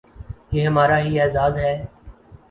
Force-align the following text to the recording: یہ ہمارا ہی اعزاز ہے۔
یہ 0.51 0.67
ہمارا 0.67 0.97
ہی 0.99 1.19
اعزاز 1.21 1.57
ہے۔ 1.57 1.73